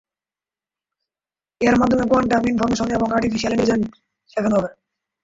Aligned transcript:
এর 1.61 1.75
মাধ্যমে 1.77 2.05
quantum 2.07 2.41
information 2.47 2.87
এবং 2.91 3.07
আর্টিফিশিয়াল 3.11 3.53
ইন্টেলিজেন্স 3.53 3.85
শেখানো 4.31 4.55
হবে। 4.57 4.69